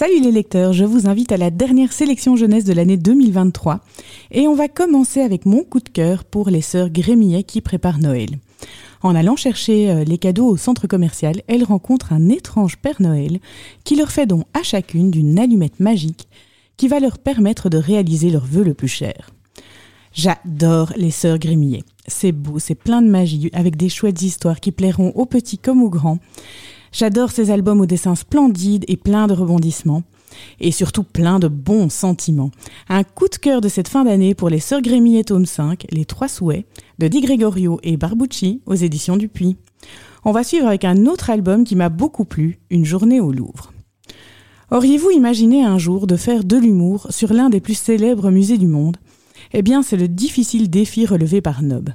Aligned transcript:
Salut 0.00 0.22
les 0.22 0.32
lecteurs, 0.32 0.72
je 0.72 0.86
vous 0.86 1.08
invite 1.08 1.30
à 1.30 1.36
la 1.36 1.50
dernière 1.50 1.92
sélection 1.92 2.34
jeunesse 2.34 2.64
de 2.64 2.72
l'année 2.72 2.96
2023 2.96 3.80
et 4.30 4.48
on 4.48 4.54
va 4.54 4.66
commencer 4.66 5.20
avec 5.20 5.44
mon 5.44 5.62
coup 5.62 5.80
de 5.80 5.90
cœur 5.90 6.24
pour 6.24 6.48
les 6.48 6.62
sœurs 6.62 6.88
Grémillet 6.88 7.42
qui 7.42 7.60
préparent 7.60 7.98
Noël. 7.98 8.30
En 9.02 9.14
allant 9.14 9.36
chercher 9.36 9.90
euh, 9.90 10.04
les 10.04 10.16
cadeaux 10.16 10.46
au 10.46 10.56
centre 10.56 10.86
commercial, 10.86 11.42
elles 11.48 11.64
rencontrent 11.64 12.14
un 12.14 12.30
étrange 12.30 12.78
Père 12.78 13.02
Noël 13.02 13.40
qui 13.84 13.94
leur 13.94 14.10
fait 14.10 14.24
don 14.24 14.44
à 14.54 14.62
chacune 14.62 15.10
d'une 15.10 15.38
allumette 15.38 15.80
magique 15.80 16.28
qui 16.78 16.88
va 16.88 16.98
leur 16.98 17.18
permettre 17.18 17.68
de 17.68 17.76
réaliser 17.76 18.30
leur 18.30 18.46
vœu 18.46 18.64
le 18.64 18.72
plus 18.72 18.88
cher. 18.88 19.28
J'adore 20.14 20.94
les 20.96 21.10
sœurs 21.10 21.38
Grémillet. 21.38 21.84
C'est 22.06 22.32
beau, 22.32 22.58
c'est 22.58 22.74
plein 22.74 23.02
de 23.02 23.08
magie, 23.08 23.50
avec 23.52 23.76
des 23.76 23.90
chouettes 23.90 24.22
histoires 24.22 24.60
qui 24.60 24.72
plairont 24.72 25.10
aux 25.10 25.26
petits 25.26 25.58
comme 25.58 25.82
aux 25.82 25.90
grands. 25.90 26.18
J'adore 26.92 27.30
ces 27.30 27.50
albums 27.50 27.80
aux 27.80 27.86
dessins 27.86 28.14
splendides 28.14 28.84
et 28.88 28.96
pleins 28.96 29.26
de 29.26 29.34
rebondissements. 29.34 30.02
Et 30.60 30.70
surtout 30.70 31.02
plein 31.02 31.38
de 31.38 31.48
bons 31.48 31.88
sentiments. 31.88 32.50
Un 32.88 33.02
coup 33.02 33.28
de 33.28 33.36
cœur 33.36 33.60
de 33.60 33.68
cette 33.68 33.88
fin 33.88 34.04
d'année 34.04 34.34
pour 34.34 34.48
les 34.48 34.60
Sœurs 34.60 34.80
Grémillet 34.80 35.24
tome 35.24 35.46
5, 35.46 35.86
Les 35.90 36.04
Trois 36.04 36.28
Souhaits, 36.28 36.66
de 36.98 37.08
Di 37.08 37.20
Gregorio 37.20 37.80
et 37.82 37.96
Barbucci 37.96 38.62
aux 38.66 38.74
éditions 38.74 39.16
Dupuis. 39.16 39.56
On 40.24 40.32
va 40.32 40.44
suivre 40.44 40.66
avec 40.66 40.84
un 40.84 41.06
autre 41.06 41.30
album 41.30 41.64
qui 41.64 41.74
m'a 41.74 41.88
beaucoup 41.88 42.24
plu, 42.24 42.60
Une 42.70 42.84
journée 42.84 43.20
au 43.20 43.32
Louvre. 43.32 43.72
Auriez-vous 44.70 45.10
imaginé 45.10 45.64
un 45.64 45.78
jour 45.78 46.06
de 46.06 46.16
faire 46.16 46.44
de 46.44 46.56
l'humour 46.56 47.08
sur 47.10 47.32
l'un 47.32 47.50
des 47.50 47.60
plus 47.60 47.74
célèbres 47.74 48.30
musées 48.30 48.58
du 48.58 48.68
monde? 48.68 48.98
Eh 49.52 49.62
bien, 49.62 49.82
c'est 49.82 49.96
le 49.96 50.06
difficile 50.06 50.70
défi 50.70 51.06
relevé 51.06 51.40
par 51.40 51.62
Nob. 51.62 51.90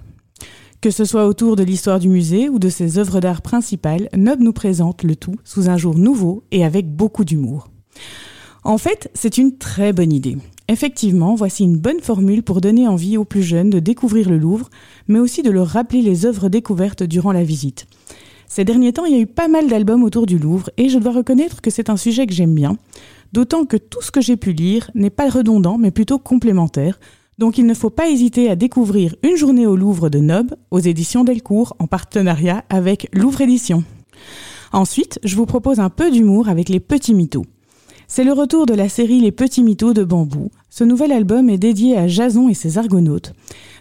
Que 0.85 0.91
ce 0.91 1.03
soit 1.03 1.25
autour 1.25 1.55
de 1.55 1.63
l'histoire 1.63 1.97
du 1.97 2.09
musée 2.09 2.47
ou 2.47 2.59
de 2.59 2.69
ses 2.69 2.99
œuvres 2.99 3.19
d'art 3.19 3.41
principales, 3.41 4.07
Nob 4.15 4.39
nous 4.39 4.53
présente 4.53 5.01
le 5.01 5.15
tout 5.15 5.33
sous 5.43 5.67
un 5.67 5.77
jour 5.77 5.97
nouveau 5.97 6.43
et 6.51 6.63
avec 6.63 6.87
beaucoup 6.87 7.25
d'humour. 7.25 7.69
En 8.63 8.77
fait, 8.77 9.09
c'est 9.15 9.39
une 9.39 9.57
très 9.57 9.93
bonne 9.93 10.13
idée. 10.13 10.37
Effectivement, 10.67 11.33
voici 11.33 11.63
une 11.63 11.79
bonne 11.79 12.01
formule 12.01 12.43
pour 12.43 12.61
donner 12.61 12.87
envie 12.87 13.17
aux 13.17 13.25
plus 13.25 13.41
jeunes 13.41 13.71
de 13.71 13.79
découvrir 13.79 14.29
le 14.29 14.37
Louvre, 14.37 14.69
mais 15.07 15.17
aussi 15.17 15.41
de 15.41 15.49
leur 15.49 15.69
rappeler 15.69 16.03
les 16.03 16.27
œuvres 16.27 16.49
découvertes 16.49 17.01
durant 17.01 17.31
la 17.31 17.43
visite. 17.43 17.87
Ces 18.47 18.63
derniers 18.63 18.93
temps, 18.93 19.05
il 19.05 19.15
y 19.15 19.17
a 19.17 19.21
eu 19.21 19.25
pas 19.25 19.47
mal 19.47 19.67
d'albums 19.67 20.03
autour 20.03 20.27
du 20.27 20.37
Louvre 20.37 20.69
et 20.77 20.89
je 20.89 20.99
dois 20.99 21.13
reconnaître 21.13 21.61
que 21.61 21.71
c'est 21.71 21.89
un 21.89 21.97
sujet 21.97 22.27
que 22.27 22.33
j'aime 22.35 22.53
bien, 22.53 22.77
d'autant 23.33 23.65
que 23.65 23.77
tout 23.77 24.03
ce 24.03 24.11
que 24.11 24.21
j'ai 24.21 24.37
pu 24.37 24.53
lire 24.53 24.91
n'est 24.93 25.09
pas 25.09 25.29
redondant 25.29 25.79
mais 25.79 25.89
plutôt 25.89 26.19
complémentaire, 26.19 26.99
donc 27.37 27.57
il 27.57 27.65
ne 27.65 27.73
faut 27.73 27.89
pas 27.89 28.09
hésiter 28.09 28.49
à 28.49 28.55
découvrir 28.55 29.15
Une 29.23 29.35
journée 29.35 29.67
au 29.67 29.75
Louvre 29.75 30.09
de 30.09 30.19
Nob 30.19 30.55
aux 30.71 30.79
éditions 30.79 31.23
Delcourt 31.23 31.75
en 31.79 31.87
partenariat 31.87 32.63
avec 32.69 33.09
Louvre 33.13 33.41
Édition. 33.41 33.83
Ensuite, 34.71 35.19
je 35.23 35.35
vous 35.35 35.45
propose 35.45 35.79
un 35.79 35.89
peu 35.89 36.11
d'humour 36.11 36.49
avec 36.49 36.69
les 36.69 36.79
petits 36.79 37.13
mythos. 37.13 37.45
C'est 38.07 38.23
le 38.23 38.33
retour 38.33 38.65
de 38.65 38.73
la 38.73 38.87
série 38.87 39.19
Les 39.19 39.31
Petits 39.31 39.63
Mythos 39.63 39.93
de 39.93 40.03
Bambou. 40.03 40.51
Ce 40.69 40.83
nouvel 40.83 41.11
album 41.11 41.49
est 41.49 41.57
dédié 41.57 41.97
à 41.97 42.07
Jason 42.07 42.49
et 42.49 42.53
ses 42.53 42.77
argonautes, 42.77 43.33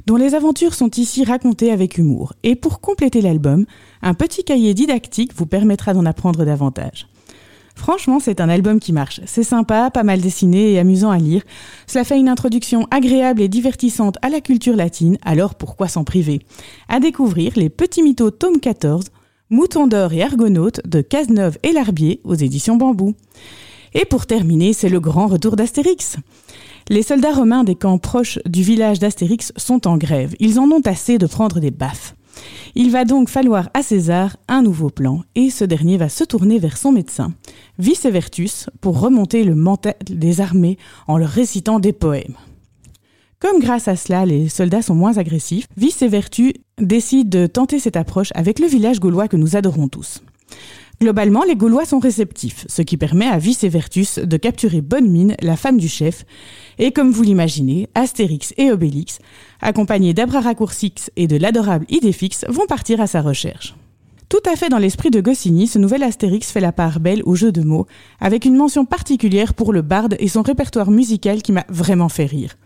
dont 0.06 0.16
les 0.16 0.34
aventures 0.34 0.74
sont 0.74 0.90
ici 0.96 1.24
racontées 1.24 1.70
avec 1.70 1.98
humour. 1.98 2.32
Et 2.42 2.56
pour 2.56 2.80
compléter 2.80 3.20
l'album, 3.20 3.66
un 4.00 4.14
petit 4.14 4.42
cahier 4.42 4.72
didactique 4.72 5.34
vous 5.36 5.44
permettra 5.44 5.92
d'en 5.92 6.06
apprendre 6.06 6.46
davantage. 6.46 7.06
Franchement, 7.74 8.20
c'est 8.20 8.40
un 8.40 8.48
album 8.48 8.80
qui 8.80 8.92
marche. 8.92 9.20
C'est 9.26 9.42
sympa, 9.42 9.90
pas 9.90 10.04
mal 10.04 10.20
dessiné 10.20 10.72
et 10.72 10.78
amusant 10.78 11.10
à 11.10 11.18
lire. 11.18 11.42
Cela 11.86 12.04
fait 12.04 12.18
une 12.18 12.28
introduction 12.28 12.86
agréable 12.90 13.42
et 13.42 13.48
divertissante 13.48 14.16
à 14.22 14.28
la 14.28 14.40
culture 14.40 14.76
latine, 14.76 15.18
alors 15.24 15.54
pourquoi 15.54 15.88
s'en 15.88 16.04
priver? 16.04 16.40
À 16.88 17.00
découvrir 17.00 17.52
Les 17.56 17.68
Petits 17.68 18.02
Mythos 18.02 18.30
tome 18.30 18.60
14, 18.60 19.06
Mouton 19.50 19.86
d'or 19.86 20.12
et 20.12 20.22
Argonautes 20.22 20.80
de 20.86 21.00
Cazeneuve 21.00 21.58
et 21.62 21.72
Larbier 21.72 22.20
aux 22.24 22.34
éditions 22.34 22.76
Bambou. 22.76 23.14
Et 23.92 24.04
pour 24.04 24.26
terminer, 24.26 24.72
c'est 24.72 24.88
le 24.88 25.00
grand 25.00 25.26
retour 25.26 25.56
d'Astérix. 25.56 26.16
Les 26.88 27.02
soldats 27.02 27.32
romains 27.32 27.64
des 27.64 27.76
camps 27.76 27.98
proches 27.98 28.38
du 28.46 28.62
village 28.62 28.98
d'Astérix 28.98 29.52
sont 29.56 29.86
en 29.86 29.96
grève. 29.96 30.34
Ils 30.40 30.58
en 30.58 30.70
ont 30.70 30.82
assez 30.84 31.18
de 31.18 31.26
prendre 31.26 31.60
des 31.60 31.70
baffes. 31.70 32.14
Il 32.74 32.90
va 32.90 33.04
donc 33.04 33.28
falloir 33.28 33.70
à 33.74 33.82
César 33.82 34.36
un 34.48 34.62
nouveau 34.62 34.90
plan, 34.90 35.22
et 35.34 35.50
ce 35.50 35.64
dernier 35.64 35.96
va 35.96 36.08
se 36.08 36.24
tourner 36.24 36.58
vers 36.58 36.76
son 36.76 36.92
médecin, 36.92 37.32
Vicevertus, 37.78 38.68
pour 38.80 39.00
remonter 39.00 39.44
le 39.44 39.54
mental 39.54 39.94
des 40.04 40.40
armées 40.40 40.78
en 41.06 41.16
leur 41.16 41.30
récitant 41.30 41.78
des 41.78 41.92
poèmes. 41.92 42.36
Comme 43.38 43.60
grâce 43.60 43.88
à 43.88 43.96
cela, 43.96 44.24
les 44.24 44.48
soldats 44.48 44.82
sont 44.82 44.94
moins 44.94 45.18
agressifs, 45.18 45.66
Vicevertus 45.76 46.54
décide 46.78 47.28
de 47.28 47.46
tenter 47.46 47.78
cette 47.78 47.96
approche 47.96 48.30
avec 48.34 48.58
le 48.58 48.66
village 48.66 49.00
gaulois 49.00 49.28
que 49.28 49.36
nous 49.36 49.56
adorons 49.56 49.88
tous. 49.88 50.22
Globalement, 51.00 51.42
les 51.44 51.56
Gaulois 51.56 51.84
sont 51.84 51.98
réceptifs, 51.98 52.64
ce 52.68 52.82
qui 52.82 52.96
permet 52.96 53.26
à 53.26 53.38
Vicevertus 53.38 54.18
de 54.18 54.36
capturer 54.36 54.80
Bonne 54.80 55.08
Mine, 55.08 55.36
la 55.42 55.56
femme 55.56 55.78
du 55.78 55.88
chef, 55.88 56.24
et 56.78 56.92
comme 56.92 57.10
vous 57.10 57.22
l'imaginez, 57.22 57.88
Astérix 57.94 58.54
et 58.56 58.70
Obélix, 58.70 59.18
accompagnés 59.60 60.14
d'Abraracoursix 60.14 61.10
et 61.16 61.26
de 61.26 61.36
l'adorable 61.36 61.86
Idéfix, 61.88 62.44
vont 62.48 62.66
partir 62.66 63.00
à 63.00 63.06
sa 63.06 63.22
recherche. 63.22 63.74
Tout 64.28 64.50
à 64.50 64.56
fait 64.56 64.68
dans 64.68 64.78
l'esprit 64.78 65.10
de 65.10 65.20
Goscinny, 65.20 65.66
ce 65.66 65.78
nouvel 65.78 66.02
Astérix 66.02 66.50
fait 66.50 66.60
la 66.60 66.72
part 66.72 67.00
belle 67.00 67.22
au 67.24 67.34
jeu 67.34 67.52
de 67.52 67.62
mots, 67.62 67.86
avec 68.20 68.44
une 68.44 68.56
mention 68.56 68.84
particulière 68.84 69.54
pour 69.54 69.72
le 69.72 69.82
barde 69.82 70.16
et 70.18 70.28
son 70.28 70.42
répertoire 70.42 70.90
musical 70.90 71.42
qui 71.42 71.52
m'a 71.52 71.66
vraiment 71.68 72.08
fait 72.08 72.26
rire. 72.26 72.56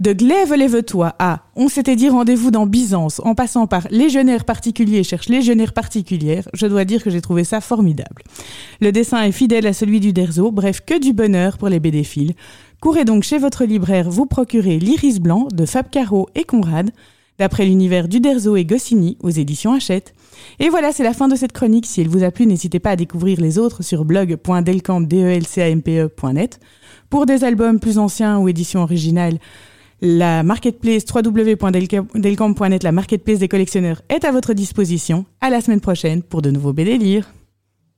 De 0.00 0.12
Glaive 0.12 0.54
lève-toi 0.54 1.14
à 1.18 1.42
On 1.56 1.68
s'était 1.68 1.96
dit 1.96 2.08
rendez-vous 2.08 2.50
dans 2.50 2.66
Byzance, 2.66 3.20
en 3.24 3.34
passant 3.34 3.66
par 3.66 3.86
Légionnaire 3.90 4.44
particulier 4.44 5.02
cherche 5.04 5.28
légionnaire 5.28 5.72
particulière, 5.72 6.48
je 6.52 6.66
dois 6.66 6.84
dire 6.84 7.02
que 7.02 7.10
j'ai 7.10 7.20
trouvé 7.20 7.44
ça 7.44 7.60
formidable. 7.60 8.22
Le 8.80 8.92
dessin 8.92 9.22
est 9.22 9.32
fidèle 9.32 9.66
à 9.66 9.72
celui 9.72 10.00
du 10.00 10.12
Derzo, 10.12 10.50
bref, 10.50 10.80
que 10.84 10.98
du 10.98 11.12
bonheur 11.12 11.58
pour 11.58 11.68
les 11.68 11.80
bédéphiles. 11.80 12.34
Courez 12.80 13.04
donc 13.04 13.22
chez 13.22 13.38
votre 13.38 13.64
libraire 13.64 14.10
vous 14.10 14.26
procurer 14.26 14.78
L'Iris 14.78 15.20
Blanc 15.20 15.48
de 15.52 15.64
Fab 15.64 15.88
Caro 15.90 16.28
et 16.34 16.44
Conrad, 16.44 16.90
d'après 17.38 17.64
l'univers 17.64 18.08
du 18.08 18.20
Derzo 18.20 18.56
et 18.56 18.64
Goscinny 18.64 19.16
aux 19.22 19.30
éditions 19.30 19.72
Hachette. 19.72 20.14
Et 20.58 20.68
voilà, 20.68 20.92
c'est 20.92 21.02
la 21.02 21.14
fin 21.14 21.28
de 21.28 21.36
cette 21.36 21.52
chronique. 21.52 21.86
Si 21.86 22.00
elle 22.00 22.08
vous 22.08 22.22
a 22.22 22.30
plu, 22.30 22.46
n'hésitez 22.46 22.78
pas 22.78 22.90
à 22.90 22.96
découvrir 22.96 23.40
les 23.40 23.58
autres 23.58 23.82
sur 23.82 24.04
blog.delcamp.net. 24.04 26.60
Pour 27.10 27.26
des 27.26 27.44
albums 27.44 27.80
plus 27.80 27.98
anciens 27.98 28.38
ou 28.38 28.48
éditions 28.48 28.82
originales, 28.82 29.38
la 30.00 30.42
marketplace 30.42 31.04
www.delcamp.net, 31.12 32.82
la 32.82 32.92
marketplace 32.92 33.38
des 33.38 33.48
collectionneurs, 33.48 34.02
est 34.08 34.24
à 34.24 34.32
votre 34.32 34.52
disposition. 34.52 35.24
À 35.40 35.50
la 35.50 35.60
semaine 35.60 35.80
prochaine 35.80 36.22
pour 36.22 36.42
de 36.42 36.50
nouveaux 36.50 36.72
BD 36.72 36.98